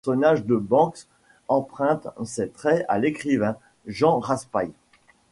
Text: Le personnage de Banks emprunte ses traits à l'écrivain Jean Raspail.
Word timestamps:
Le 0.03 0.13
personnage 0.13 0.45
de 0.47 0.55
Banks 0.55 1.05
emprunte 1.47 2.07
ses 2.25 2.49
traits 2.49 2.83
à 2.89 2.97
l'écrivain 2.97 3.57
Jean 3.85 4.17
Raspail. 4.17 4.71